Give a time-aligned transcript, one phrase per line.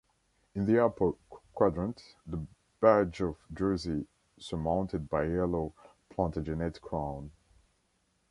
[0.55, 1.11] In the upper
[1.53, 2.43] quadrant the
[2.79, 5.75] badge of Jersey surmounted by a yellow
[6.09, 7.29] "Plantagenet crown".